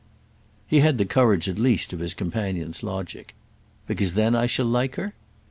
He 0.65 0.79
had 0.79 0.97
the 0.97 1.05
courage 1.05 1.47
at 1.47 1.59
least 1.59 1.93
of 1.93 1.99
his 1.99 2.15
companion's 2.15 2.81
logic. 2.81 3.35
"Because 3.85 4.13
then 4.15 4.33
I 4.35 4.47
shall 4.47 4.65
like 4.65 4.95
her?" 4.95 5.13